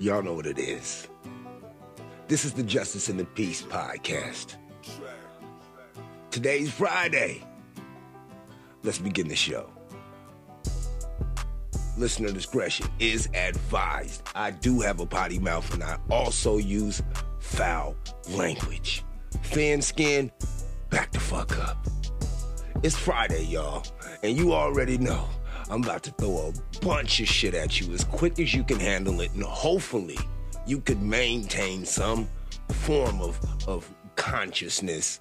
[0.00, 1.08] Y'all know what it is.
[2.28, 4.54] This is the Justice and the Peace podcast.
[6.30, 7.42] Today's Friday.
[8.84, 9.68] Let's begin the show.
[11.96, 14.22] Listener discretion is advised.
[14.36, 17.02] I do have a potty mouth and I also use
[17.40, 17.96] foul
[18.30, 19.04] language.
[19.46, 20.30] Thin skin,
[20.90, 21.88] back the fuck up.
[22.84, 23.84] It's Friday, y'all,
[24.22, 25.28] and you already know
[25.70, 28.80] I'm about to throw a bunch of shit at you as quick as you can
[28.80, 30.18] handle it, and hopefully
[30.66, 32.28] you could maintain some
[32.70, 35.20] form of, of consciousness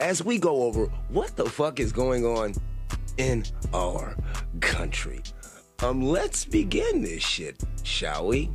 [0.00, 2.54] as we go over what the fuck is going on
[3.16, 4.16] in our
[4.60, 5.22] country.
[5.82, 8.50] Um, let's begin this shit, shall we?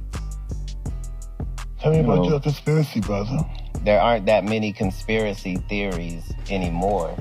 [1.79, 3.39] Tell me about your conspiracy, brother.
[3.83, 7.15] there aren't that many conspiracy theories anymore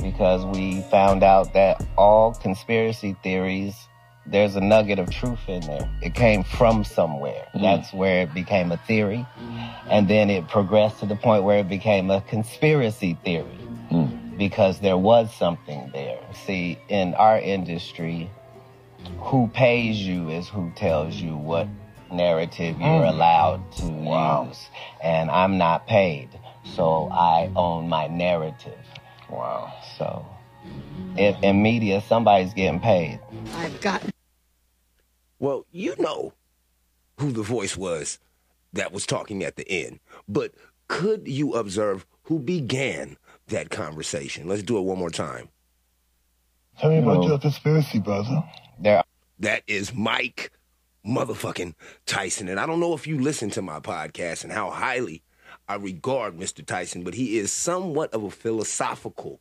[0.00, 3.74] because we found out that all conspiracy theories
[4.28, 5.88] there's a nugget of truth in there.
[6.02, 7.46] It came from somewhere.
[7.52, 7.62] Hmm.
[7.62, 9.24] That's where it became a theory.
[9.36, 9.58] Hmm.
[9.88, 13.44] And then it progressed to the point where it became a conspiracy theory
[13.90, 14.36] hmm.
[14.36, 16.18] because there was something there.
[16.44, 18.30] See in our industry
[19.20, 21.68] who pays you is who tells you what
[22.10, 24.68] narrative you're allowed to use.
[25.02, 26.28] And I'm not paid,
[26.64, 28.85] so I own my narrative.
[29.30, 29.72] Wow.
[29.98, 30.26] So
[31.16, 33.20] if in media somebody's getting paid.
[33.54, 34.02] I've got
[35.38, 36.32] Well, you know
[37.18, 38.18] who the voice was
[38.72, 40.52] that was talking at the end, but
[40.88, 43.16] could you observe who began
[43.48, 44.48] that conversation?
[44.48, 45.48] Let's do it one more time.
[46.78, 47.28] Tell me about No.
[47.28, 48.44] your conspiracy, brother.
[48.78, 49.02] There
[49.38, 50.50] That is Mike
[51.06, 51.74] motherfucking
[52.04, 52.48] Tyson.
[52.48, 55.22] And I don't know if you listen to my podcast and how highly
[55.68, 56.64] I regard Mr.
[56.64, 59.40] Tyson, but he is somewhat of a philosophical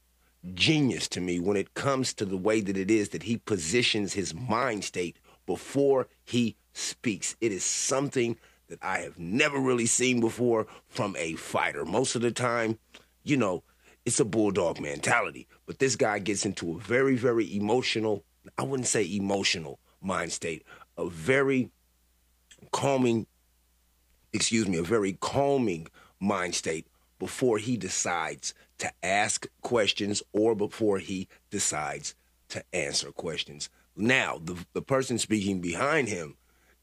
[0.54, 4.14] genius to me when it comes to the way that it is that he positions
[4.14, 7.36] his mind state before he speaks.
[7.42, 11.86] It is something that I have never really seen before from a fighter.
[11.86, 12.80] Most of the time,
[13.24, 13.64] you know,
[14.06, 15.48] it's a bulldog mentality.
[15.66, 18.24] But this guy gets into a very, very emotional,
[18.58, 20.64] I wouldn't say emotional mind state,
[20.98, 21.70] a very
[22.72, 23.28] calming,
[24.34, 25.88] excuse me, a very calming
[26.20, 26.88] mind state
[27.20, 32.16] before he decides to ask questions or before he decides
[32.50, 33.70] to answer questions.
[33.96, 36.36] Now, the, the person speaking behind him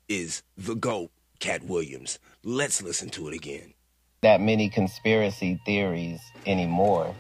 [0.09, 2.19] is the GOAT, Katt Williams.
[2.43, 3.75] Let's listen to it again.
[4.23, 7.15] that many conspiracy theories anymore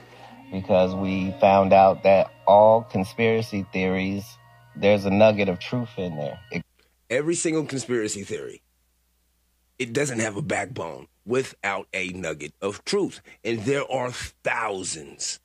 [0.52, 4.24] because we found out that all conspiracy theories
[4.76, 6.38] there's a nugget of truth in there.
[7.10, 8.62] Every single conspiracy theory
[9.78, 13.20] it doesn't have a backbone without a nugget of truth.
[13.44, 15.40] And there are thousands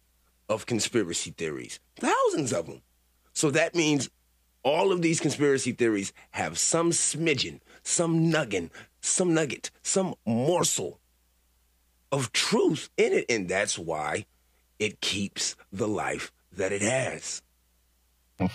[0.50, 1.80] of conspiracy theories.
[2.00, 2.82] Thousands of them
[3.38, 4.10] so that means
[4.64, 11.00] all of these conspiracy theories have some smidgen some nugget some nugget some morsel
[12.12, 13.26] of truth in it.
[13.30, 14.26] And that's why
[14.80, 17.44] it keeps the life that it has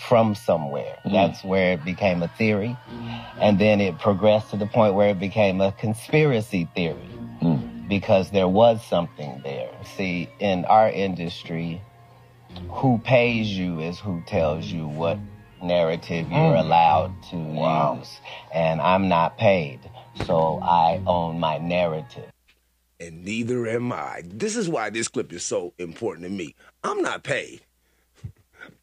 [0.07, 0.97] from somewhere.
[1.05, 1.11] Mm.
[1.11, 2.77] That's where it became a theory.
[2.89, 3.25] Mm.
[3.39, 7.09] And then it progressed to the point where it became a conspiracy theory
[7.41, 7.87] mm.
[7.89, 9.71] because there was something there.
[9.97, 11.81] See, in our industry,
[12.69, 15.17] who pays you is who tells you what
[15.61, 18.19] narrative you're allowed to use.
[18.53, 19.79] And I'm not paid,
[20.25, 22.29] so I own my narrative.
[22.99, 24.23] and neither am I.
[24.25, 26.55] This is why this clip is so important to me.
[26.83, 27.61] I'm not paid.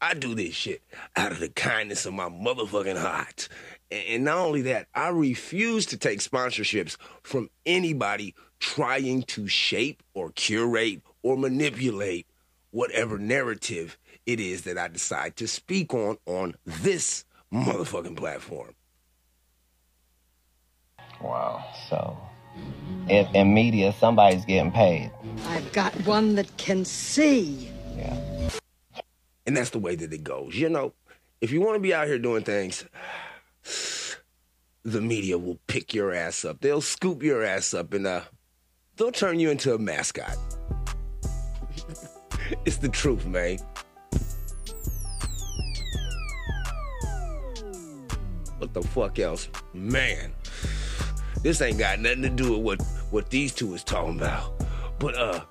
[0.01, 0.81] I do this shit
[1.15, 3.47] out of the kindness of my motherfucking heart.
[3.89, 10.01] And and not only that, I refuse to take sponsorships from anybody trying to shape
[10.13, 12.27] or curate or manipulate
[12.71, 18.73] whatever narrative it is that I decide to speak on on this motherfucking platform.
[21.21, 21.63] Wow.
[21.89, 22.17] So
[23.09, 25.11] if in media somebody's getting paid.
[25.47, 27.69] I've got one that can see.
[27.97, 28.49] Yeah.
[29.45, 30.55] And that's the way that it goes.
[30.55, 30.93] You know,
[31.41, 32.85] if you want to be out here doing things,
[34.83, 36.61] the media will pick your ass up.
[36.61, 38.21] They'll scoop your ass up and uh
[38.97, 40.37] they'll turn you into a mascot.
[42.65, 43.57] it's the truth, man.
[48.57, 49.49] What the fuck else?
[49.73, 50.33] Man.
[51.41, 54.53] This ain't got nothing to do with what what these two is talking about.
[54.99, 55.41] But uh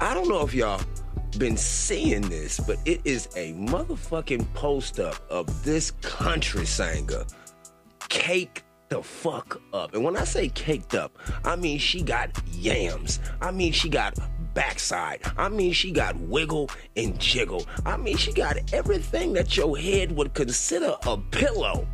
[0.00, 0.80] I don't know if y'all
[1.38, 7.24] been seeing this, but it is a motherfucking post up of this country singer
[8.08, 9.94] caked the fuck up.
[9.94, 13.20] And when I say caked up, I mean she got yams.
[13.40, 14.18] I mean she got
[14.54, 15.20] backside.
[15.38, 17.66] I mean she got wiggle and jiggle.
[17.86, 21.86] I mean she got everything that your head would consider a pillow.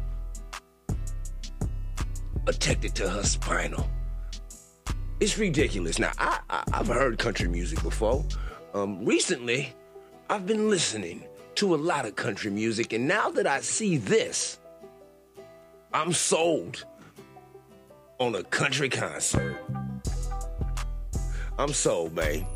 [2.48, 3.88] attached to her spinal.
[5.20, 5.98] It's ridiculous.
[5.98, 8.24] Now, I, I, have heard country music before.
[8.74, 9.72] Um, recently,
[10.28, 11.24] I've been listening
[11.54, 14.58] to a lot of country music, and now that I see this,
[15.92, 16.84] I'm sold
[18.20, 19.56] on a country concert.
[21.58, 22.46] I'm sold, man.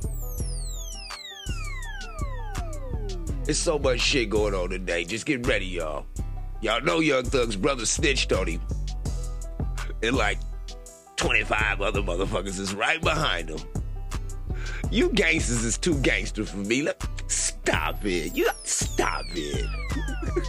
[3.45, 5.05] There's so much shit going on today.
[5.05, 6.07] Just get ready, y'all.
[6.61, 8.61] Y'all know Young Thug's brother snitched on him.
[10.03, 10.39] And like
[11.17, 13.61] 25 other motherfuckers is right behind him.
[14.93, 16.83] You gangsters is too gangster for me.
[16.83, 18.37] Look, stop it.
[18.37, 19.67] You stop it.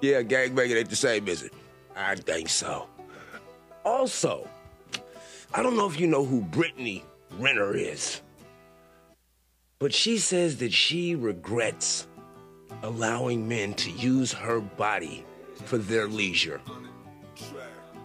[0.00, 1.52] yeah, gangbanging ain't the same, is it?
[1.94, 2.86] I think so.
[3.84, 4.48] Also,
[5.52, 8.22] I don't know if you know who Brittany Renner is,
[9.78, 12.06] but she says that she regrets
[12.82, 15.22] allowing men to use her body
[15.66, 16.62] for their leisure.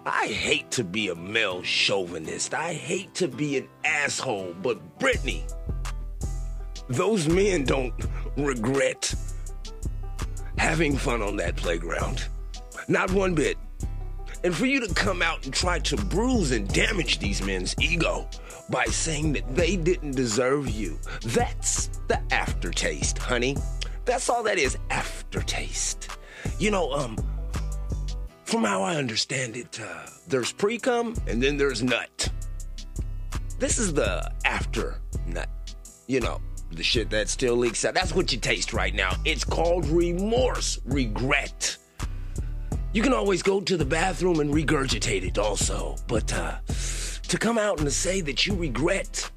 [0.05, 2.53] I hate to be a male chauvinist.
[2.53, 5.45] I hate to be an asshole, but Brittany,
[6.87, 7.93] those men don't
[8.37, 9.13] regret
[10.57, 12.25] having fun on that playground.
[12.87, 13.57] Not one bit.
[14.43, 18.27] And for you to come out and try to bruise and damage these men's ego
[18.69, 23.57] by saying that they didn't deserve you, that's the aftertaste, honey.
[24.05, 26.07] That's all that is aftertaste.
[26.57, 27.17] You know, um,
[28.49, 32.29] from how I understand it, uh, there's pre cum and then there's nut.
[33.59, 35.49] This is the after nut.
[36.07, 36.41] You know,
[36.71, 37.93] the shit that still leaks out.
[37.93, 39.11] That's what you taste right now.
[39.23, 41.77] It's called remorse, regret.
[42.91, 46.55] You can always go to the bathroom and regurgitate it also, but uh,
[47.27, 49.29] to come out and to say that you regret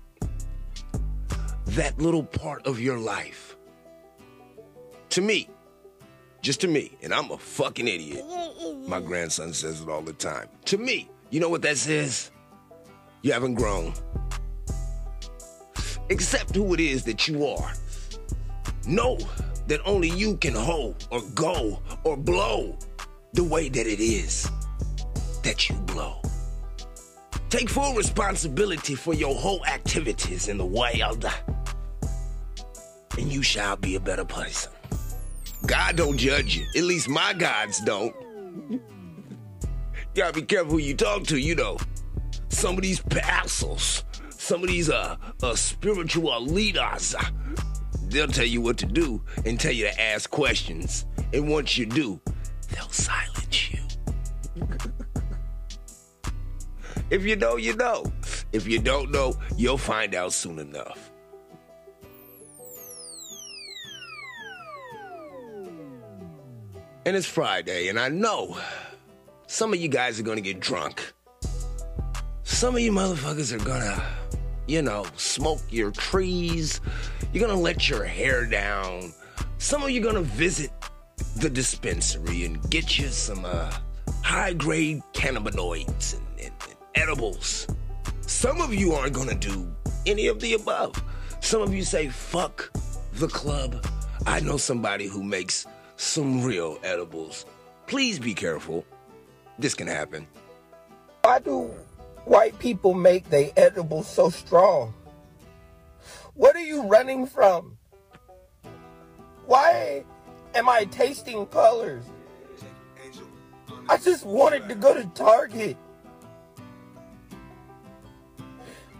[1.67, 3.57] that little part of your life,
[5.11, 5.51] to me,
[6.43, 8.25] just to me, and I'm a fucking idiot.
[8.87, 10.49] My grandson says it all the time.
[10.67, 12.31] To me, you know what that says?
[13.23, 13.95] You haven't grown.
[16.11, 17.73] Accept who it is that you are.
[18.87, 19.19] Know
[19.69, 22.77] that only you can hold or go or blow
[23.33, 24.51] the way that it is
[25.45, 26.21] that you blow.
[27.51, 31.25] Take full responsibility for your whole activities in the wild,
[33.17, 34.73] and you shall be a better person.
[35.67, 36.67] God don't judge you.
[36.77, 38.15] At least my gods don't.
[38.71, 38.81] you
[40.15, 41.79] gotta be careful who you talk to, you know.
[42.49, 47.25] Some of these pastors, some of these uh, uh spiritual leaders, uh,
[48.09, 51.07] they'll tell you what to do and tell you to ask questions.
[51.33, 52.21] And once you do,
[52.71, 53.81] they'll silence you.
[57.11, 58.05] if you know, you know.
[58.53, 61.11] If you don't know, you'll find out soon enough.
[67.13, 68.57] And it's Friday, and I know
[69.47, 71.13] some of you guys are gonna get drunk.
[72.43, 74.03] Some of you motherfuckers are gonna,
[74.67, 76.81] you know, smoke your trees.
[77.31, 79.13] You're gonna let your hair down.
[79.59, 80.71] Some of you gonna visit
[81.37, 83.71] the dispensary and get you some uh,
[84.23, 87.67] high grade cannabinoids and, and, and edibles.
[88.23, 89.71] Some of you aren't gonna do
[90.07, 90.95] any of the above.
[91.41, 92.71] Some of you say, fuck
[93.17, 93.87] the club.
[94.25, 95.67] I know somebody who makes
[95.97, 97.47] some real edibles.
[97.87, 98.85] Please be careful.
[99.59, 100.27] This can happen.
[101.23, 101.71] Why do
[102.25, 104.95] white people make their edibles so strong?
[106.35, 107.77] What are you running from?
[109.47, 110.05] Why
[110.55, 112.05] am I tasting colors?
[113.89, 115.77] I just wanted to go to Target.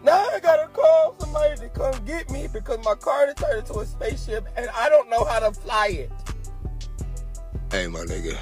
[0.03, 3.85] Now I gotta call somebody to come get me because my car turned into a
[3.85, 6.11] spaceship and I don't know how to fly it.
[7.73, 8.37] Hey, my nigga.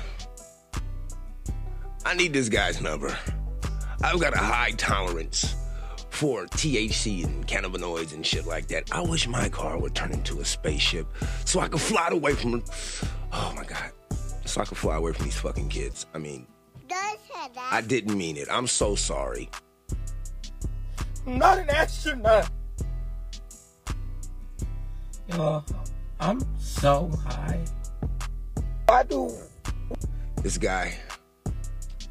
[2.06, 3.18] I need this guy's number.
[4.04, 5.56] I've got a high tolerance
[6.10, 8.92] for THC and cannabinoids and shit like that.
[8.92, 11.08] I wish my car would turn into a spaceship
[11.46, 12.62] so I could fly away from.
[13.32, 13.94] Oh my god.
[14.44, 16.08] So I could fly away from these fucking kids.
[16.14, 16.46] I mean,
[16.92, 18.50] I didn't mean it.
[18.52, 19.50] I'm so sorry.
[21.26, 22.50] Not an astronaut.
[25.30, 25.64] Yo,
[26.20, 27.64] I'm so high.
[28.92, 29.34] I do.
[30.44, 30.98] This guy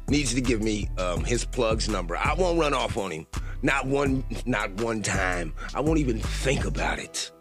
[0.07, 2.17] needs to give me um, his plug's number.
[2.17, 3.27] I won't run off on him.
[3.61, 5.53] Not one, not one time.
[5.75, 7.31] I won't even think about it.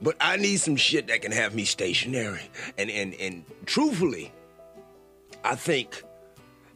[0.00, 2.42] But I need some shit that can have me stationary.
[2.76, 4.30] And and and truthfully,
[5.42, 6.02] I think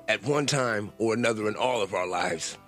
[0.08, 2.58] at one time or another in all of our lives,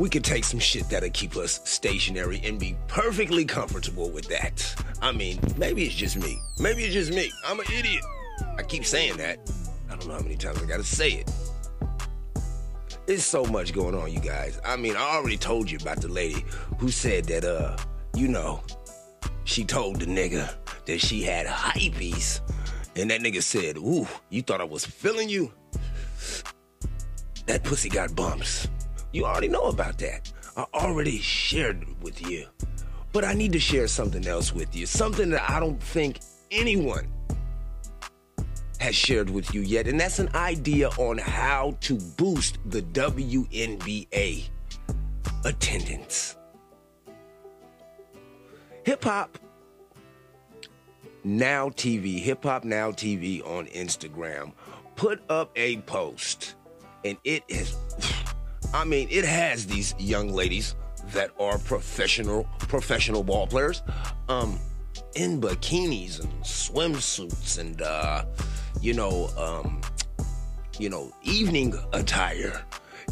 [0.00, 4.74] we could take some shit that'll keep us stationary and be perfectly comfortable with that.
[5.02, 6.40] I mean, maybe it's just me.
[6.58, 7.30] Maybe it's just me.
[7.46, 8.02] I'm an idiot.
[8.56, 9.38] I keep saying that.
[9.90, 11.30] I don't know how many times I gotta say it.
[13.04, 14.58] There's so much going on, you guys.
[14.64, 16.46] I mean, I already told you about the lady
[16.78, 17.76] who said that, uh,
[18.14, 18.62] you know,
[19.44, 20.50] she told the nigga
[20.86, 22.40] that she had hypees.
[22.96, 25.52] And that nigga said, Ooh, you thought I was feeling you?
[27.44, 28.66] That pussy got bumps.
[29.12, 30.32] You already know about that.
[30.56, 32.46] I already shared it with you.
[33.12, 34.86] But I need to share something else with you.
[34.86, 37.08] Something that I don't think anyone
[38.78, 39.88] has shared with you yet.
[39.88, 44.48] And that's an idea on how to boost the WNBA
[45.44, 46.36] attendance.
[48.84, 49.38] Hip Hop
[51.24, 54.52] Now TV, Hip Hop Now TV on Instagram,
[54.96, 56.54] put up a post.
[57.04, 57.76] And it is,
[58.72, 60.74] I mean, it has these young ladies
[61.12, 63.82] that are professional professional ball players
[64.28, 64.58] um
[65.16, 68.24] in bikinis and swimsuits and uh
[68.80, 69.80] you know um
[70.78, 72.62] you know evening attire.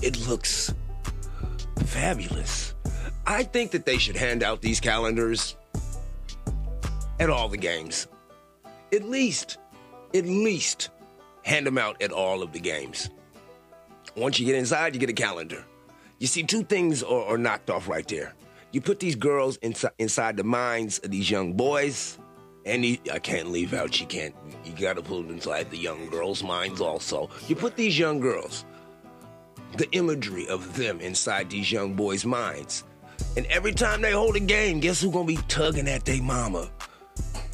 [0.00, 0.72] It looks
[1.86, 2.74] fabulous.
[3.26, 5.56] I think that they should hand out these calendars
[7.18, 8.06] at all the games.
[8.92, 9.58] At least
[10.14, 10.90] at least
[11.42, 13.10] hand them out at all of the games
[14.20, 15.64] once you get inside you get a calendar
[16.18, 18.34] you see, two things are, are knocked off right there.
[18.72, 22.18] You put these girls inside, inside the minds of these young boys,
[22.66, 24.00] and I can't leave out.
[24.00, 24.34] You can't.
[24.64, 27.30] You got to put inside the young girls' minds also.
[27.46, 28.64] You put these young girls,
[29.76, 32.82] the imagery of them inside these young boys' minds,
[33.36, 36.68] and every time they hold a game, guess who's gonna be tugging at their mama?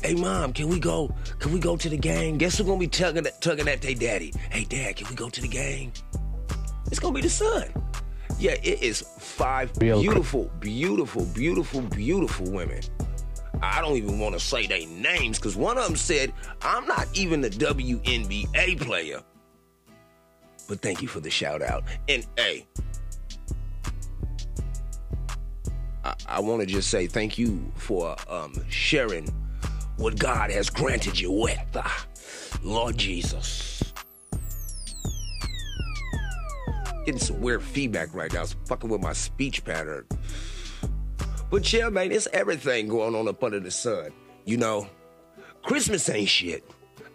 [0.02, 1.14] Hey mom, can we go?
[1.38, 2.38] Can we go to the game?
[2.38, 4.32] Guess who's gonna be tugging at, tugging at their daddy?
[4.50, 5.92] Hey dad, can we go to the game?
[6.94, 7.64] It's gonna be the sun.
[8.38, 12.82] Yeah, it is five Real beautiful, beautiful, beautiful, beautiful women.
[13.60, 16.32] I don't even want to say their names because one of them said,
[16.62, 19.24] I'm not even a WNBA player.
[20.68, 21.82] But thank you for the shout out.
[22.08, 22.64] And hey,
[26.04, 29.26] I, I want to just say thank you for um, sharing
[29.96, 31.58] what God has granted you with.
[31.74, 31.88] Uh,
[32.62, 33.73] Lord Jesus.
[37.04, 38.42] Getting some weird feedback right now.
[38.42, 40.06] It's fucking with my speech pattern.
[41.50, 44.10] But yeah, man, it's everything going on up under the sun.
[44.46, 44.88] You know,
[45.62, 46.64] Christmas ain't shit.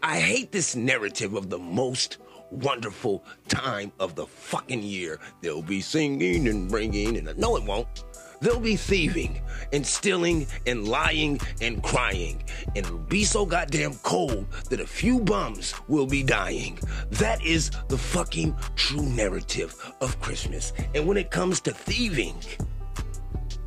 [0.01, 2.19] I hate this narrative of the most
[2.51, 5.19] wonderful time of the fucking year.
[5.41, 8.05] They'll be singing and ringing, and no, it won't.
[8.41, 9.41] They'll be thieving
[9.73, 12.41] and stealing and lying and crying.
[12.67, 16.79] And it'll be so goddamn cold that a few bums will be dying.
[17.11, 20.73] That is the fucking true narrative of Christmas.
[20.95, 22.35] And when it comes to thieving,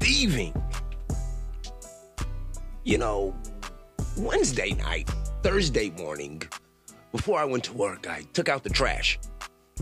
[0.00, 0.54] thieving,
[2.84, 3.34] you know,
[4.16, 5.10] Wednesday night,
[5.42, 6.42] Thursday morning,
[7.12, 9.18] before I went to work, I took out the trash.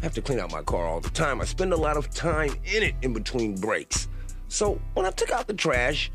[0.01, 1.41] I have to clean out my car all the time.
[1.41, 4.09] I spend a lot of time in it in between breaks.
[4.51, 6.11] So when I took out the trash,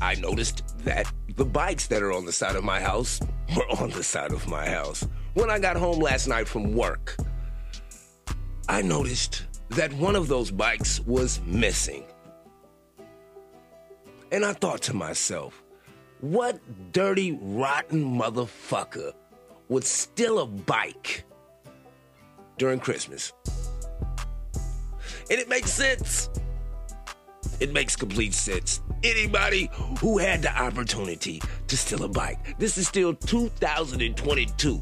[0.00, 3.20] I noticed that the bikes that are on the side of my house
[3.54, 5.06] were on the side of my house.
[5.34, 7.18] When I got home last night from work,
[8.66, 12.04] I noticed that one of those bikes was missing.
[14.32, 15.62] And I thought to myself,
[16.22, 16.58] what
[16.92, 19.12] dirty, rotten motherfucker
[19.68, 21.24] would steal a bike
[22.56, 23.34] during Christmas?
[25.30, 26.30] And it makes sense.
[27.60, 28.80] It makes complete sense.
[29.02, 32.58] Anybody who had the opportunity to steal a bike.
[32.58, 34.80] This is still 2022.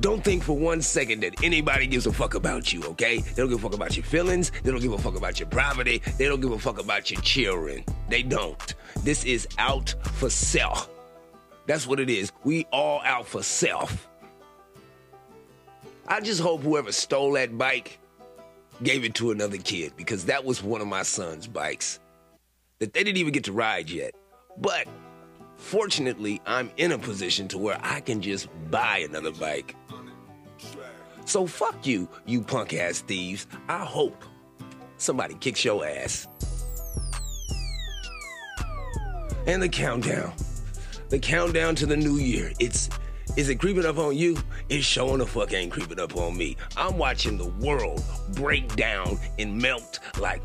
[0.00, 3.18] Don't think for one second that anybody gives a fuck about you, okay?
[3.18, 4.52] They don't give a fuck about your feelings.
[4.62, 6.02] They don't give a fuck about your property.
[6.18, 7.82] They don't give a fuck about your children.
[8.10, 8.74] They don't.
[9.02, 10.90] This is out for self.
[11.66, 12.30] That's what it is.
[12.44, 14.06] We all out for self.
[16.06, 17.98] I just hope whoever stole that bike
[18.82, 22.00] gave it to another kid because that was one of my son's bikes
[22.78, 24.14] that they didn't even get to ride yet.
[24.58, 24.86] But
[25.56, 29.74] fortunately, I'm in a position to where I can just buy another bike.
[31.24, 33.46] So fuck you, you punk ass thieves.
[33.68, 34.24] I hope
[34.96, 36.28] somebody kicks your ass.
[39.46, 40.32] And the countdown.
[41.08, 42.52] The countdown to the new year.
[42.58, 42.90] It's
[43.36, 44.38] is it creeping up on you?
[44.68, 46.56] It's showing the fuck ain't creeping up on me.
[46.76, 48.02] I'm watching the world
[48.34, 50.42] break down and melt like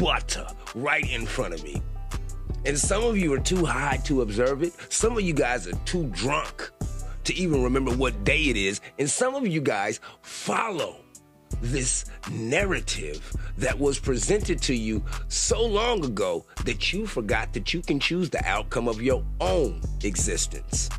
[0.00, 1.80] butter right in front of me.
[2.66, 4.72] And some of you are too high to observe it.
[4.92, 6.70] Some of you guys are too drunk
[7.24, 8.80] to even remember what day it is.
[8.98, 10.96] And some of you guys follow
[11.62, 17.80] this narrative that was presented to you so long ago that you forgot that you
[17.80, 20.90] can choose the outcome of your own existence.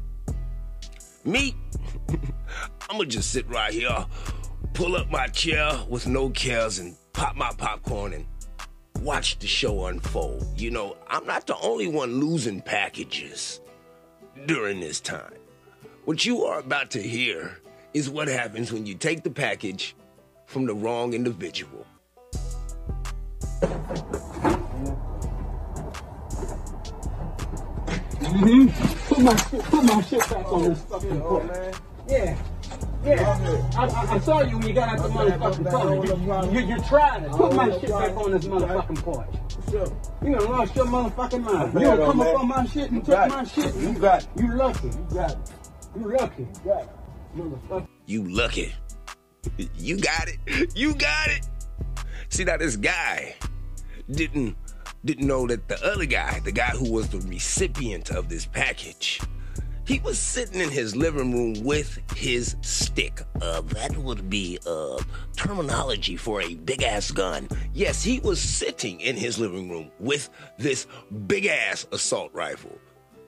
[1.25, 1.55] Me,
[2.89, 4.05] I'ma just sit right here,
[4.74, 8.25] pull up my chair with no cares, and pop my popcorn and
[9.01, 10.46] watch the show unfold.
[10.55, 13.60] You know, I'm not the only one losing packages
[14.46, 15.34] during this time.
[16.05, 17.58] What you are about to hear
[17.96, 19.96] is what happens when you take the package
[20.46, 21.88] from the wrong individual.
[28.36, 31.75] Put my shit, put my shit back on this fucking porch.
[32.08, 32.38] Yeah.
[33.06, 36.46] Yeah, I, I, I saw you when you got out the motherfucking car.
[36.51, 37.32] You, you, you tried it.
[37.32, 39.27] Put my shit back on this motherfucking porch.
[39.72, 41.74] You gonna lost your motherfucking mind.
[41.75, 43.75] You gonna come up on my shit and take my shit?
[43.75, 44.30] You got it.
[44.38, 44.88] You lucky.
[44.88, 45.38] You got it.
[45.96, 46.42] You lucky.
[46.42, 46.89] You got it.
[47.38, 47.88] Motherfucker.
[48.06, 48.75] You lucky.
[49.75, 50.75] You got it.
[50.75, 51.48] You got it.
[52.30, 53.36] See now this guy
[54.12, 54.58] didn't
[55.05, 59.21] didn't know that the other guy, the guy who was the recipient of this package,
[59.85, 63.21] he was sitting in his living room with his stick.
[63.39, 65.00] Uh, that would be uh,
[65.38, 67.47] terminology for a big ass gun.
[67.74, 70.88] Yes, he was sitting in his living room with this
[71.27, 72.75] big ass assault rifle.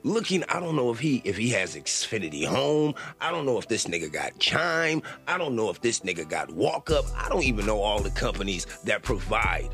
[0.02, 2.94] Looking, I don't know if he if he has Xfinity Home.
[3.20, 5.02] I don't know if this nigga got Chime.
[5.26, 7.04] I don't know if this nigga got Walk Up.
[7.16, 9.70] I don't even know all the companies that provide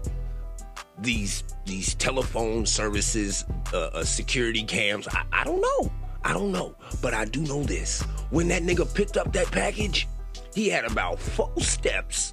[0.99, 5.09] these these telephone services, uh, uh, security cams.
[5.09, 5.93] I, I don't know.
[6.25, 6.75] I don't know.
[7.03, 8.03] But I do know this.
[8.31, 10.09] When that nigga picked up that package,
[10.55, 12.33] he had about four steps,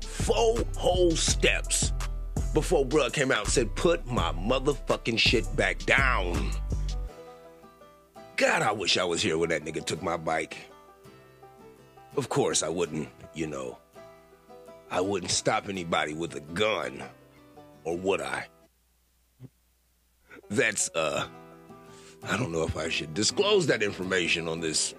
[0.00, 1.92] four whole steps
[2.54, 6.50] before bruh came out and said, put my motherfucking shit back down.
[8.36, 10.56] God, I wish I was here when that nigga took my bike.
[12.16, 13.78] Of course, I wouldn't, you know.
[14.90, 17.02] I wouldn't stop anybody with a gun.
[17.84, 18.46] Or would I?
[20.50, 21.26] That's, uh,
[22.22, 24.94] I don't know if I should disclose that information on this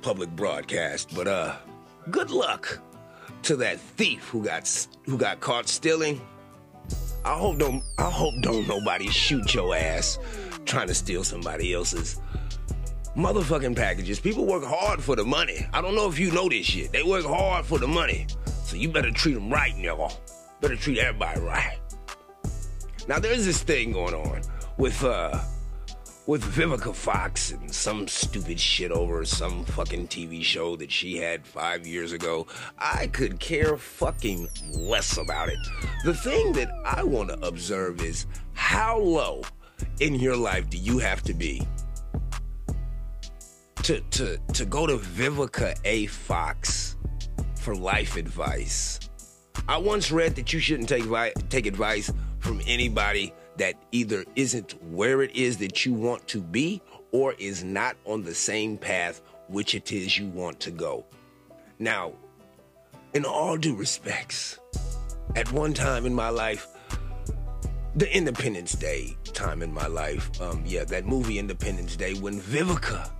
[0.00, 1.54] public broadcast, but, uh,
[2.10, 2.80] good luck
[3.42, 6.20] to that thief who got who got caught stealing.
[7.24, 10.18] I hope don't I hope don't nobody shoot your ass
[10.64, 12.20] trying to steal somebody else's
[13.16, 14.20] motherfucking packages.
[14.20, 15.66] People work hard for the money.
[15.72, 16.92] I don't know if you know this shit.
[16.92, 18.26] They work hard for the money.
[18.64, 20.16] So you better treat them right, nigga.
[20.60, 21.78] Better treat everybody right.
[23.08, 24.42] Now there's this thing going on
[24.76, 25.38] with uh
[26.26, 31.44] with Vivica Fox and some stupid shit over some fucking TV show that she had
[31.44, 32.46] five years ago.
[32.78, 35.58] I could care fucking less about it.
[36.04, 39.42] The thing that I want to observe is how low
[39.98, 41.66] in your life do you have to be
[43.82, 46.06] to to to go to Vivica A.
[46.06, 46.96] Fox
[47.56, 49.00] for life advice.
[49.68, 51.04] I once read that you shouldn't take
[51.48, 56.82] take advice from anybody that either isn't where it is that you want to be
[57.12, 61.04] or is not on the same path which it is you want to go.
[61.78, 62.14] Now,
[63.14, 64.58] in all due respects,
[65.36, 66.66] at one time in my life,
[67.94, 73.10] the Independence Day time in my life, um, yeah, that movie Independence Day when Vivica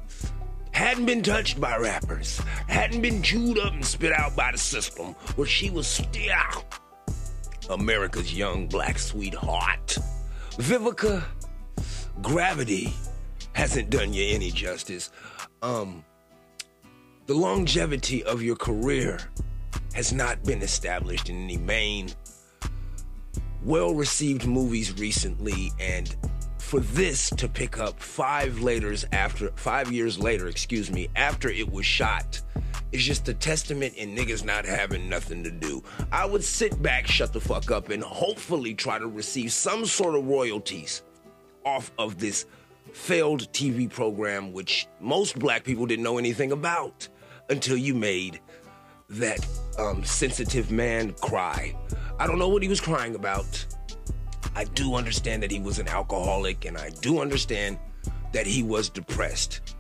[0.73, 5.15] hadn't been touched by rappers, hadn't been chewed up and spit out by the system,
[5.37, 6.65] where she was still
[7.71, 9.99] America's young black sweetheart.
[10.53, 11.23] Vivica,
[12.21, 12.93] gravity
[13.53, 15.11] hasn't done you any justice.
[15.63, 16.05] Um,
[17.27, 19.19] the longevity of your career
[19.95, 22.11] has not been established in any main,
[23.65, 26.17] well received movies recently, and
[26.59, 31.71] for this to pick up five laters after five years later, excuse me, after it
[31.71, 32.41] was shot,
[32.93, 35.83] is just a testament in niggas not having nothing to do.
[36.13, 40.15] I would sit back, shut the fuck up, and hopefully try to receive some sort
[40.15, 41.03] of royalties
[41.65, 42.47] off of this
[42.93, 47.09] failed TV program, which most black people didn't know anything about
[47.49, 48.41] until you made
[49.09, 49.47] that
[49.79, 51.75] um, sensitive man cry.
[52.19, 53.67] I don't know what he was crying about.
[54.55, 57.79] I do understand that he was an alcoholic, and I do understand
[58.33, 59.75] that he was depressed.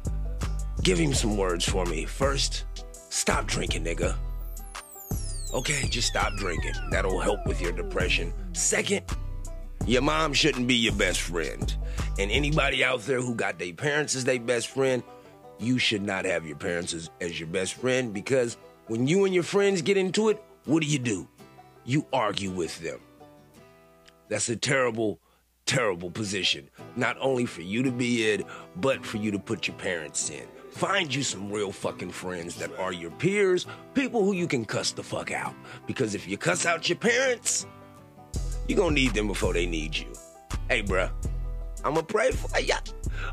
[0.83, 2.05] Give him some words for me.
[2.05, 2.64] First,
[3.12, 4.16] stop drinking, nigga.
[5.53, 6.72] Okay, just stop drinking.
[6.90, 8.33] That'll help with your depression.
[8.55, 9.05] Second,
[9.87, 11.77] your mom shouldn't be your best friend.
[12.18, 15.03] And anybody out there who got their parents as their best friend,
[15.59, 19.35] you should not have your parents as, as your best friend because when you and
[19.35, 21.29] your friends get into it, what do you do?
[21.85, 23.01] You argue with them.
[24.29, 25.20] That's a terrible,
[25.66, 26.70] terrible position.
[26.96, 28.44] Not only for you to be in,
[28.77, 30.46] but for you to put your parents in.
[30.72, 34.90] Find you some real fucking friends that are your peers, people who you can cuss
[34.90, 35.54] the fuck out.
[35.87, 37.66] Because if you cuss out your parents,
[38.66, 40.06] you're gonna need them before they need you.
[40.68, 41.11] Hey, bruh,
[41.85, 42.78] I'ma pray for ya.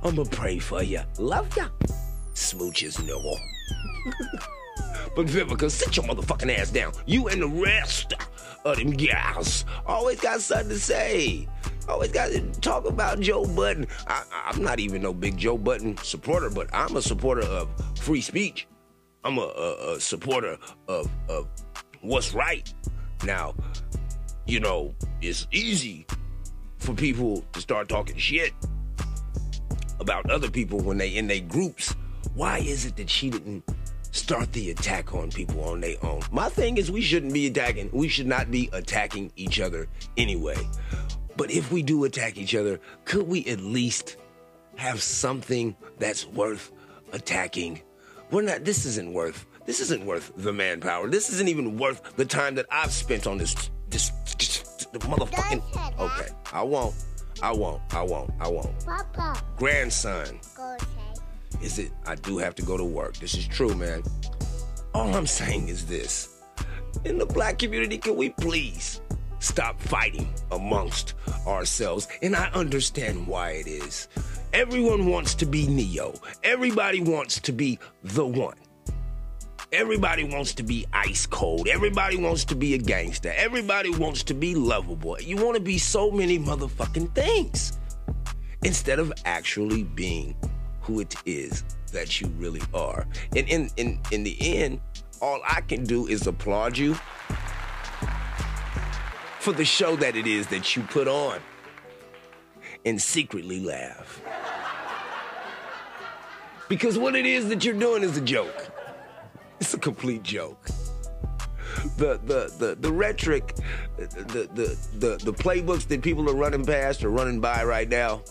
[0.03, 1.03] I'ma pray for ya.
[1.17, 1.69] Love ya.
[2.33, 3.39] Smooches, nigga.
[5.15, 6.91] but Vivica, sit your motherfucking ass down.
[7.07, 8.13] You and the rest
[8.65, 11.47] of them gals always got something to say.
[11.89, 13.87] Always got to talk about Joe Budden.
[14.07, 18.21] I, I'm not even no big Joe Budden supporter, but I'm a supporter of free
[18.21, 18.67] speech.
[19.23, 21.47] I'm a, a, a supporter of, of
[22.01, 22.71] what's right.
[23.25, 23.55] Now,
[24.45, 26.05] you know, it's easy
[26.77, 28.53] for people to start talking shit
[29.99, 31.95] about other people when they in their groups.
[32.35, 33.63] Why is it that she didn't
[34.11, 36.21] start the attack on people on their own?
[36.31, 37.89] My thing is we shouldn't be attacking.
[37.91, 40.57] We should not be attacking each other anyway.
[41.39, 44.17] But if we do attack each other, could we at least
[44.75, 46.73] have something that's worth
[47.13, 47.81] attacking?
[48.29, 51.07] We're not this isn't worth this isn't worth the manpower.
[51.07, 53.55] This isn't even worth the time that I've spent on this
[53.87, 55.63] this, this, the motherfucking
[55.97, 56.93] Okay, I won't.
[57.41, 57.81] I won't.
[57.93, 58.31] I won't.
[58.41, 58.85] I won't.
[58.85, 60.41] Papa, Grandson,
[61.61, 63.15] is it I do have to go to work.
[63.15, 64.03] This is true, man.
[64.93, 66.41] All I'm saying is this.
[67.05, 68.99] In the black community, can we please
[69.39, 71.15] stop fighting amongst
[71.47, 72.07] ourselves?
[72.21, 74.07] And I understand why it is.
[74.53, 76.13] Everyone wants to be Neo.
[76.43, 78.57] Everybody wants to be the one.
[79.71, 81.67] Everybody wants to be ice cold.
[81.67, 83.31] Everybody wants to be a gangster.
[83.35, 85.19] Everybody wants to be lovable.
[85.21, 87.77] You want to be so many motherfucking things
[88.63, 90.35] instead of actually being
[90.81, 93.05] who it is that you really are.
[93.35, 94.81] And in in in the end,
[95.21, 96.97] all I can do is applaud you
[99.49, 101.39] for the show that it is that you put on
[102.85, 104.21] and secretly laugh.
[106.67, 108.69] Because what it is that you're doing is a joke.
[109.59, 110.67] It's a complete joke.
[111.97, 113.55] The the the the rhetoric,
[113.97, 118.21] the the the the playbooks that people are running past or running by right now,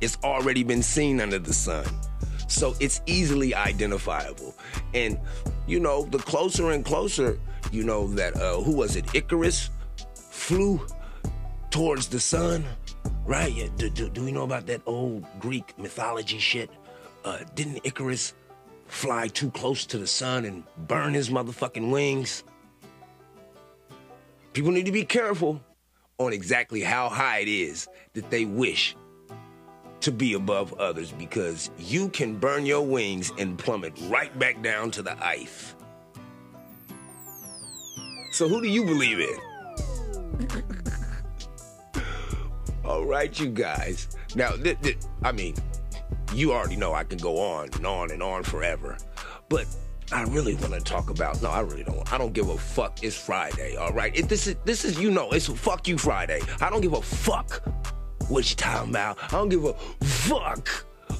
[0.00, 1.86] it's already been seen under the sun.
[2.46, 4.54] So it's easily identifiable.
[4.94, 5.18] And
[5.66, 7.40] you know, the closer and closer,
[7.72, 9.14] you know, that uh who was it?
[9.14, 9.70] Icarus
[10.14, 10.80] flew
[11.70, 12.64] towards the sun,
[13.24, 13.52] right?
[13.52, 16.70] Yeah, do, do, do we know about that old Greek mythology shit?
[17.24, 18.34] Uh, didn't Icarus
[18.86, 22.44] fly too close to the sun and burn his motherfucking wings?
[24.52, 25.60] People need to be careful
[26.18, 28.94] on exactly how high it is that they wish
[30.00, 34.90] to be above others because you can burn your wings and plummet right back down
[34.90, 35.74] to the ice.
[38.32, 39.36] So, who do you believe in?
[42.84, 44.08] All right, you guys.
[44.34, 45.54] Now, th- th- I mean,
[46.32, 48.96] you already know I can go on and on and on forever,
[49.50, 49.66] but
[50.12, 51.42] I really want to talk about.
[51.42, 52.10] No, I really don't.
[52.10, 53.04] I don't give a fuck.
[53.04, 54.16] It's Friday, all right.
[54.16, 55.30] It, this is this is you know.
[55.32, 56.40] It's fuck you Friday.
[56.62, 57.62] I don't give a fuck
[58.30, 59.18] what you talking about.
[59.24, 60.68] I don't give a fuck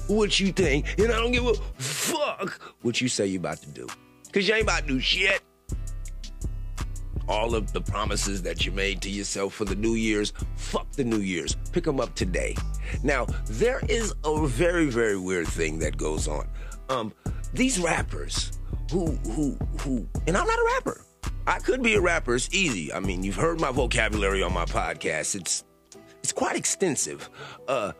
[0.07, 3.69] what you think, and I don't give a fuck what you say you about to
[3.69, 3.85] do,
[4.31, 5.43] cause you ain't about to do shit
[7.27, 11.03] all of the promises that you made to yourself for the New Year's, fuck the
[11.03, 11.55] New Year's.
[11.71, 12.55] Pick them up today.
[13.03, 16.47] Now, there is a very, very weird thing that goes on.
[16.89, 17.13] Um,
[17.53, 18.59] these rappers
[18.91, 21.05] who, who, who, and I'm not a rapper.
[21.47, 22.35] I could be a rapper.
[22.35, 22.93] It's easy.
[22.93, 25.35] I mean, you've heard my vocabulary on my podcast.
[25.35, 25.63] It's,
[26.19, 27.29] it's quite extensive.
[27.67, 27.91] Uh,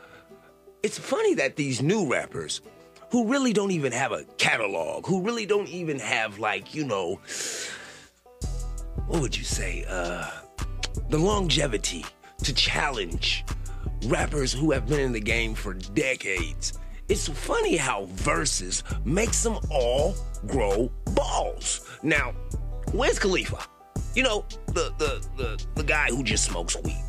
[0.81, 2.61] it's funny that these new rappers
[3.11, 7.19] who really don't even have a catalog, who really don't even have like, you know,
[9.07, 10.29] what would you say, uh,
[11.09, 12.05] the longevity
[12.43, 13.45] to challenge
[14.05, 16.73] rappers who have been in the game for decades.
[17.09, 20.15] It's funny how verses makes them all
[20.47, 21.89] grow balls.
[22.01, 22.33] Now,
[22.91, 23.59] where's Khalifa?
[24.15, 27.03] You know, the the the, the guy who just smokes weed.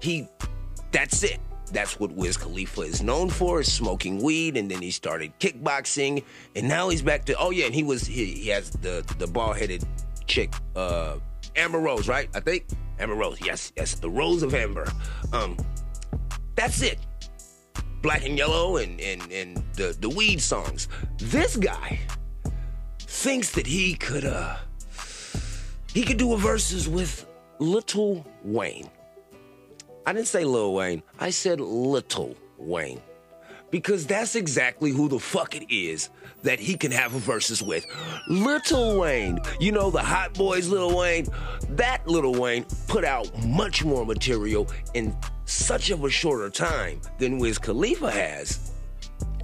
[0.00, 0.28] He
[0.92, 1.38] that's it.
[1.72, 6.24] That's what Wiz Khalifa is known for, is smoking weed, and then he started kickboxing,
[6.56, 9.26] and now he's back to oh yeah, and he was he, he has the the
[9.26, 9.84] bald headed
[10.26, 11.16] chick, uh
[11.56, 12.28] Amber Rose, right?
[12.34, 12.66] I think
[12.98, 13.38] Amber Rose.
[13.40, 14.90] Yes, yes, the Rose of Amber.
[15.32, 15.56] Um,
[16.54, 16.98] that's it.
[18.02, 20.88] Black and yellow and and and the the weed songs.
[21.18, 21.98] This guy
[23.00, 24.56] thinks that he could uh
[25.92, 27.26] he could do a verses with
[27.58, 28.88] Little Wayne.
[30.06, 31.02] I didn't say Lil Wayne.
[31.18, 33.02] I said Little Wayne.
[33.70, 36.10] Because that's exactly who the fuck it is
[36.42, 37.86] that he can have a versus with.
[38.28, 41.26] Little Wayne, you know, the Hot Boys Little Wayne,
[41.70, 47.38] that Little Wayne put out much more material in such of a shorter time than
[47.38, 48.72] Wiz Khalifa has.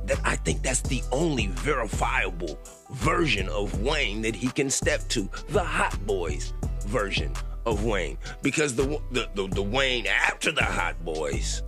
[0.06, 2.58] That I think that's the only verifiable
[2.92, 5.28] version of Wayne that he can step to.
[5.48, 6.52] The Hot Boys
[6.86, 7.32] version
[7.64, 8.16] of Wayne.
[8.42, 11.62] Because the the, the, the Wayne after the Hot Boys,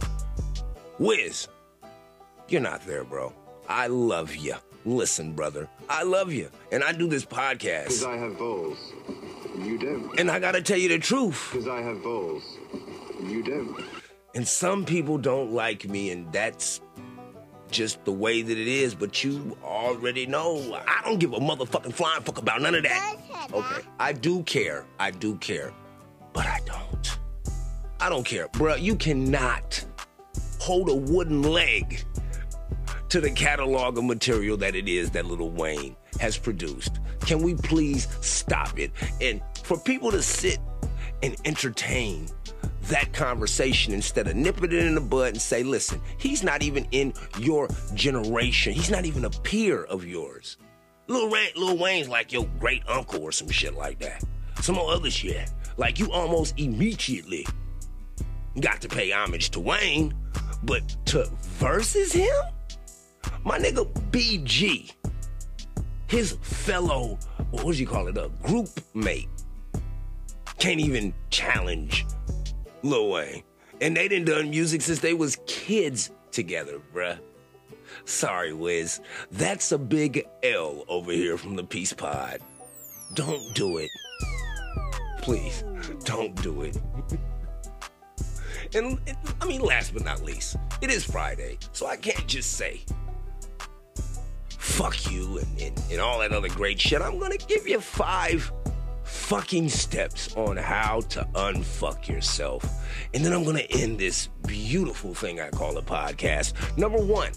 [1.01, 1.49] Wiz,
[2.49, 3.33] you're not there, bro.
[3.69, 4.55] I love you.
[4.85, 8.79] listen, brother, I love you, and I do this podcast, Because I have balls.
[9.59, 10.19] You don't.
[10.21, 11.49] and I gotta tell you the truth.
[11.53, 12.43] Because I have balls.
[13.23, 13.85] You don't.
[14.35, 16.81] And some people don't like me, and that's
[17.71, 18.95] just the way that it is.
[18.95, 23.17] But you already know I don't give a motherfucking flying fuck about none of that.
[23.53, 24.87] Okay, I do care.
[25.01, 25.73] I do care,
[26.33, 27.19] but I don't.
[28.01, 28.81] I don't care, bruh.
[28.81, 29.85] You cannot
[30.61, 32.05] hold a wooden leg
[33.09, 37.01] to the catalog of material that it is that Little Wayne has produced.
[37.21, 38.91] Can we please stop it?
[39.21, 40.59] And for people to sit
[41.23, 42.29] and entertain
[42.83, 46.87] that conversation instead of nipping it in the bud and say, listen, he's not even
[46.91, 48.73] in your generation.
[48.73, 50.57] He's not even a peer of yours.
[51.07, 54.23] Lil, Ray, Lil Wayne's like your great uncle or some shit like that.
[54.61, 55.51] Some other shit.
[55.77, 57.47] Like you almost immediately
[58.61, 60.15] got to pay homage to Wayne,
[60.63, 62.35] but to versus him?
[63.49, 64.93] My nigga BG,
[66.07, 67.19] his fellow,
[67.51, 69.31] what do you call it, a group mate,
[70.59, 72.05] can't even challenge
[72.83, 73.43] Lil Wayne.
[73.81, 77.19] And they done done music since they was kids together, bruh.
[78.05, 79.01] Sorry, Wiz.
[79.33, 82.41] That's a big L over here from the Peace Pod.
[83.15, 83.89] Don't do it.
[85.23, 85.65] Please,
[86.05, 86.77] don't do it.
[88.75, 89.01] And,
[89.41, 92.83] I mean, last but not least, it is Friday, so I can't just say
[94.69, 97.01] fuck you and, and, and all that other great shit.
[97.01, 98.53] I'm gonna give you five
[99.03, 102.65] fucking steps on how to unfuck yourself.
[103.15, 106.53] And then I'm gonna end this beautiful thing I call a podcast.
[106.77, 107.33] Number one,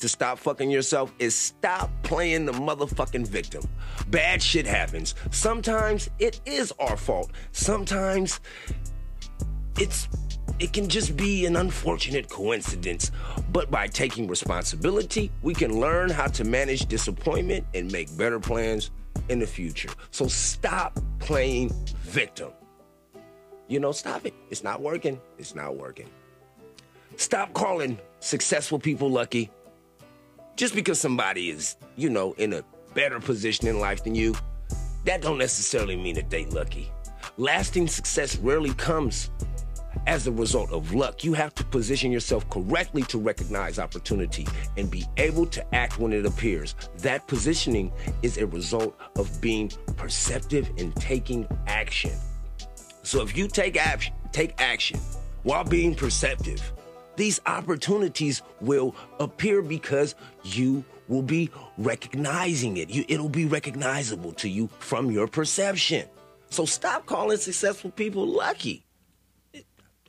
[0.00, 3.62] to stop fucking yourself is stop playing the motherfucking victim.
[4.08, 5.14] Bad shit happens.
[5.30, 7.30] Sometimes it is our fault.
[7.52, 8.40] Sometimes
[9.78, 10.08] it's
[10.58, 13.10] it can just be an unfortunate coincidence.
[13.52, 18.90] But by taking responsibility, we can learn how to manage disappointment and make better plans
[19.28, 19.90] in the future.
[20.10, 22.50] So stop playing victim.
[23.68, 24.34] You know, stop it.
[24.50, 25.20] It's not working.
[25.38, 26.08] It's not working.
[27.16, 29.50] Stop calling successful people lucky.
[30.54, 32.62] Just because somebody is, you know, in a
[32.94, 34.34] better position in life than you,
[35.04, 36.90] that don't necessarily mean that they lucky.
[37.36, 39.30] Lasting success rarely comes
[40.06, 41.24] as a result of luck.
[41.24, 46.12] You have to position yourself correctly to recognize opportunity and be able to act when
[46.12, 46.74] it appears.
[46.98, 47.92] That positioning
[48.22, 52.12] is a result of being perceptive and taking action.
[53.02, 54.98] So if you take action, take action
[55.42, 56.72] while being perceptive,
[57.16, 62.90] these opportunities will appear because you will be recognizing it.
[62.90, 66.08] You, it'll be recognizable to you from your perception.
[66.50, 68.85] So stop calling successful people lucky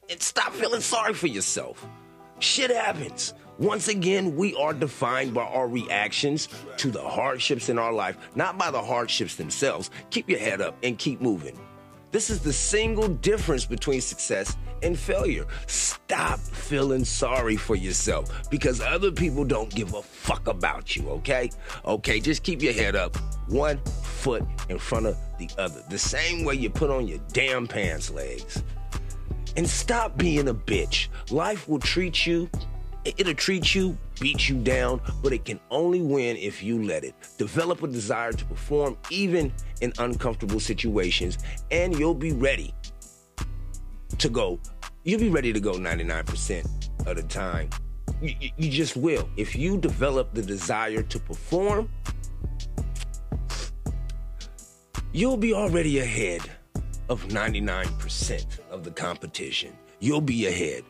[0.09, 1.85] and stop feeling sorry for yourself.
[2.39, 3.33] Shit happens.
[3.57, 8.57] Once again, we are defined by our reactions to the hardships in our life, not
[8.57, 9.89] by the hardships themselves.
[10.11, 11.57] Keep your head up and keep moving.
[12.11, 15.45] This is the single difference between success and failure.
[15.65, 21.49] Stop feeling sorry for yourself because other people don't give a fuck about you, okay?
[21.83, 23.17] Okay, just keep your head up,
[23.47, 27.67] one foot in front of the other, the same way you put on your damn
[27.67, 28.63] pants legs.
[29.57, 31.07] And stop being a bitch.
[31.31, 32.47] Life will treat you,
[33.03, 37.15] it'll treat you, beat you down, but it can only win if you let it.
[37.39, 41.39] Develop a desire to perform even in uncomfortable situations,
[41.71, 42.73] and you'll be ready
[44.19, 44.59] to go.
[45.03, 47.69] You'll be ready to go 99% of the time.
[48.21, 49.27] You, you- just will.
[49.37, 51.89] If you develop the desire to perform,
[55.13, 56.41] you'll be already ahead
[57.09, 59.73] of 99% of the competition.
[59.99, 60.83] You'll be ahead.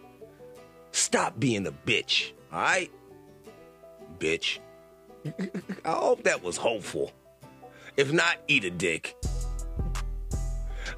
[0.92, 2.92] Stop being a bitch, all right?
[4.20, 4.60] Bitch.
[5.86, 7.12] I hope that was hopeful.
[7.96, 9.16] If not, eat a dick.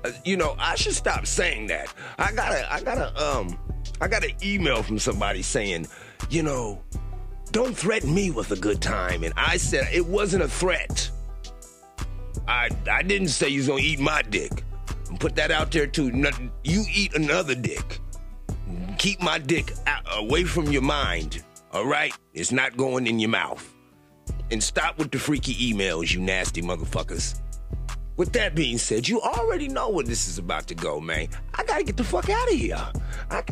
[0.04, 1.94] Uh, you know, I should stop saying that.
[2.18, 3.60] I got a, I got a, um,
[4.02, 5.88] I got an email from somebody saying,
[6.30, 6.82] you know,
[7.52, 9.24] don't threaten me with a good time.
[9.24, 11.10] And I said it wasn't a threat.
[12.48, 14.64] I, I didn't say you was gonna eat my dick.
[15.18, 16.12] Put that out there too.
[16.64, 18.00] You eat another dick.
[18.98, 19.74] Keep my dick
[20.14, 21.44] away from your mind.
[21.72, 23.76] All right, it's not going in your mouth.
[24.52, 27.40] And stop with the freaky emails, you nasty motherfuckers.
[28.18, 31.30] With that being said, you already know where this is about to go, man.
[31.54, 32.92] I gotta get the fuck out of here.
[33.30, 33.44] I,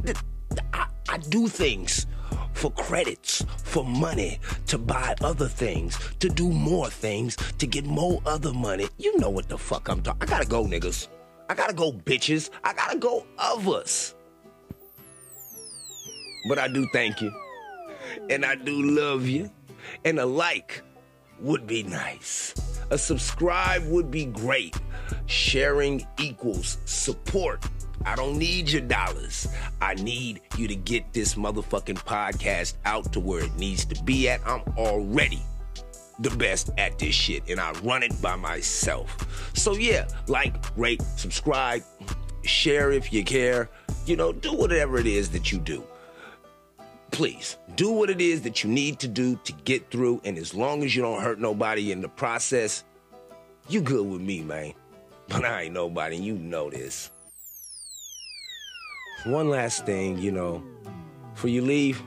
[0.74, 2.06] I, I do things
[2.54, 8.22] for credits, for money, to buy other things, to do more things, to get more
[8.26, 8.88] other money.
[8.98, 10.24] You know what the fuck I'm talking.
[10.24, 11.08] I gotta go, niggas.
[11.50, 12.50] I gotta go, bitches.
[12.64, 14.16] I gotta go, others.
[16.48, 17.32] But I do thank you,
[18.30, 19.50] and I do love you,
[20.06, 20.82] And a like
[21.40, 22.54] would be nice.
[22.90, 24.80] A subscribe would be great.
[25.26, 27.64] Sharing equals support.
[28.06, 29.48] I don't need your dollars.
[29.82, 34.30] I need you to get this motherfucking podcast out to where it needs to be
[34.30, 34.42] at.
[34.46, 35.42] I'm already
[36.20, 39.52] the best at this shit and I run it by myself.
[39.54, 41.84] So yeah, like, rate, subscribe,
[42.44, 43.70] share if you care.
[44.06, 45.84] You know, do whatever it is that you do.
[47.12, 50.22] Please do what it is that you need to do to get through.
[50.24, 52.84] And as long as you don't hurt nobody in the process,
[53.70, 54.74] you good with me, man.
[55.30, 57.12] But I ain't nobody, you know this.
[59.26, 60.64] One last thing, you know,
[61.34, 62.02] before you leave,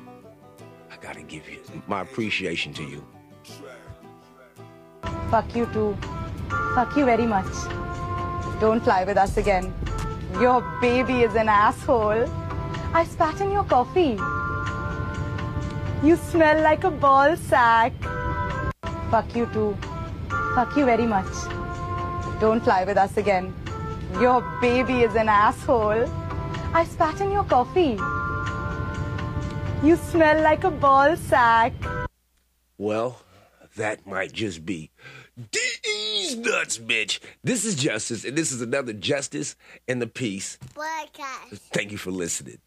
[0.90, 3.06] I gotta give you my appreciation to you.
[5.30, 5.96] Fuck you too.
[6.74, 7.52] Fuck you very much.
[8.60, 9.72] Don't fly with us again.
[10.40, 12.28] Your baby is an asshole.
[12.92, 14.18] I spat in your coffee.
[16.02, 17.92] You smell like a ball sack.
[19.10, 19.76] Fuck you too.
[20.54, 21.32] Fuck you very much.
[22.40, 23.54] Don't fly with us again.
[24.20, 26.08] Your baby is an asshole.
[26.74, 27.98] I spat in your coffee.
[29.86, 31.72] You smell like a ball sack.
[32.78, 33.22] Well,
[33.76, 34.90] that might just be
[35.52, 37.20] these nuts, bitch.
[37.42, 39.56] This is Justice, and this is another Justice
[39.88, 40.58] and the Peace.
[40.74, 41.58] Podcast.
[41.72, 42.58] Thank you for listening.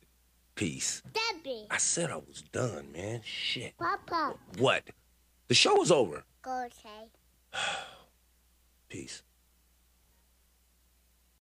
[0.55, 1.01] Peace.
[1.13, 1.67] Debbie.
[1.69, 3.21] I said I was done, man.
[3.23, 3.77] Shit.
[3.77, 4.35] Papa.
[4.57, 4.83] What?
[5.47, 6.23] The show is over.
[6.41, 7.09] Go okay.
[8.89, 9.23] Peace.